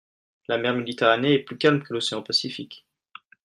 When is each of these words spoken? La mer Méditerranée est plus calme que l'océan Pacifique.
La 0.47 0.57
mer 0.57 0.73
Méditerranée 0.73 1.33
est 1.33 1.43
plus 1.43 1.59
calme 1.59 1.83
que 1.83 1.93
l'océan 1.93 2.23
Pacifique. 2.23 2.87